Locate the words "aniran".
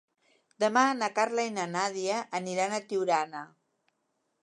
2.41-2.77